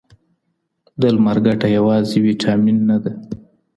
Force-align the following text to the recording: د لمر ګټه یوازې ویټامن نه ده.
د 0.99 1.01
لمر 1.15 1.37
ګټه 1.45 1.67
یوازې 1.77 2.17
ویټامن 2.25 2.77
نه 2.89 2.97
ده. 3.03 3.11